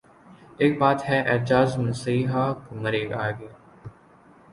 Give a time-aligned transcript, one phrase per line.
[0.61, 2.45] اک بات ہے اعجاز مسیحا
[2.81, 3.49] مرے آگے